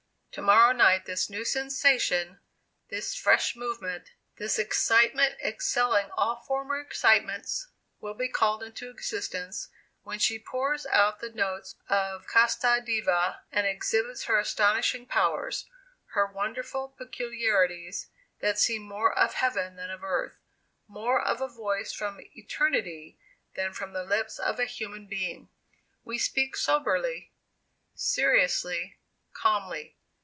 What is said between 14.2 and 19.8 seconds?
her astonishing powers her wonderful peculiarities, that seem more of heaven